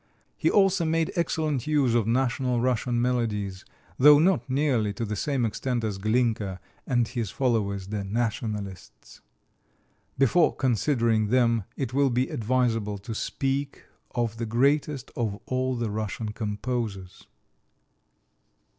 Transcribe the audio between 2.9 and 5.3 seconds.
melodies, though not nearly to the